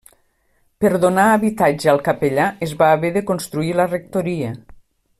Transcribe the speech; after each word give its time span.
Per 0.85 0.89
donar 1.03 1.25
habitatge 1.33 1.91
al 1.93 2.01
capellà 2.09 2.47
es 2.69 2.73
va 2.83 2.91
haver 2.97 3.13
de 3.19 3.25
construir 3.31 3.77
la 3.83 3.89
rectoria. 3.95 4.53